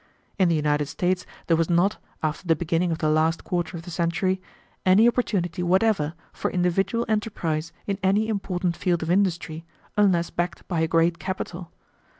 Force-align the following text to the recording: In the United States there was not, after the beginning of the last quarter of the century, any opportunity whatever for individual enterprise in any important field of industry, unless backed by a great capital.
In 0.39 0.49
the 0.49 0.55
United 0.55 0.87
States 0.87 1.27
there 1.45 1.55
was 1.55 1.69
not, 1.69 1.97
after 2.23 2.47
the 2.47 2.55
beginning 2.55 2.91
of 2.91 2.97
the 2.97 3.07
last 3.11 3.43
quarter 3.43 3.77
of 3.77 3.83
the 3.83 3.91
century, 3.91 4.41
any 4.83 5.07
opportunity 5.07 5.61
whatever 5.61 6.15
for 6.33 6.49
individual 6.49 7.05
enterprise 7.07 7.71
in 7.85 7.99
any 8.01 8.27
important 8.27 8.75
field 8.75 9.03
of 9.03 9.11
industry, 9.11 9.63
unless 9.95 10.31
backed 10.31 10.67
by 10.67 10.79
a 10.79 10.87
great 10.87 11.19
capital. 11.19 11.71